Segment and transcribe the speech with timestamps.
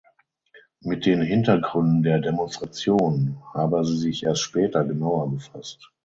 [0.79, 5.91] Mit den Hintergründen der Demonstration habe sie sich erst später genauer befasst.